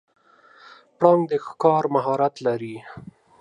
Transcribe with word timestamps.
پړانګ 0.97 1.21
د 1.31 1.33
ښکار 1.45 1.83
مهارت 1.95 2.35
لري. 2.47 2.75